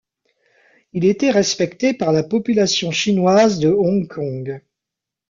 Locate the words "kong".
4.07-4.63